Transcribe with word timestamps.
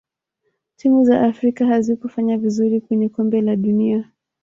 timu 0.75 1.05
za 1.05 1.21
afrika 1.21 1.65
hazikufanya 1.65 2.37
vizuri 2.37 2.81
kwenye 2.81 3.09
kombe 3.09 3.41
la 3.41 3.55
dunia 3.55 4.11